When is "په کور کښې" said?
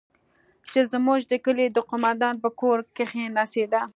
2.43-3.25